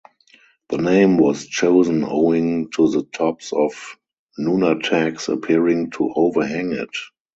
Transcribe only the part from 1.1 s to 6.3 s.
was chosen owing to the tops of nunataks appearing to